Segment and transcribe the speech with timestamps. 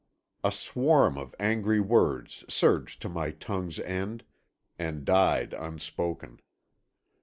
[0.43, 6.39] A swarm of angry words surged to my tongue's end—and died unspoken.